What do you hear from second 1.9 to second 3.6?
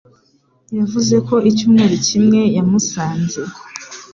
kimwe yamusanze.